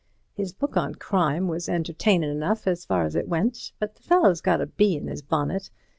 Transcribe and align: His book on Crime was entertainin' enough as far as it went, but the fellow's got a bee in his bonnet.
His 0.33 0.51
book 0.51 0.75
on 0.77 0.95
Crime 0.95 1.47
was 1.47 1.69
entertainin' 1.69 2.27
enough 2.27 2.65
as 2.65 2.85
far 2.85 3.03
as 3.05 3.15
it 3.15 3.27
went, 3.27 3.71
but 3.77 3.93
the 3.93 4.01
fellow's 4.01 4.41
got 4.41 4.59
a 4.59 4.65
bee 4.65 4.95
in 4.97 5.05
his 5.05 5.21
bonnet. 5.21 5.69